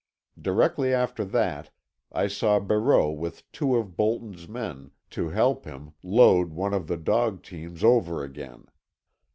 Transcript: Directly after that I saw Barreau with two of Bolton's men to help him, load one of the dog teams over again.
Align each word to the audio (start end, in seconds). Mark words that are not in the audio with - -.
Directly 0.41 0.91
after 0.95 1.23
that 1.25 1.69
I 2.11 2.25
saw 2.25 2.59
Barreau 2.59 3.11
with 3.11 3.43
two 3.51 3.75
of 3.75 3.95
Bolton's 3.95 4.47
men 4.47 4.89
to 5.11 5.29
help 5.29 5.65
him, 5.65 5.93
load 6.01 6.53
one 6.53 6.73
of 6.73 6.87
the 6.87 6.97
dog 6.97 7.43
teams 7.43 7.83
over 7.83 8.23
again. 8.23 8.65